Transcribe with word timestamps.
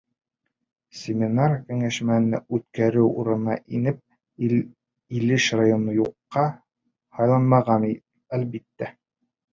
Семинар-кәңәшмәне 0.99 2.39
үткәреү 2.57 3.11
урыны 3.23 3.59
итеп 3.81 4.01
Илеш 5.19 5.47
районы 5.61 5.95
юҡҡа 5.99 6.47
һайланмаған, 7.21 7.89
әлбиттә. 8.39 8.95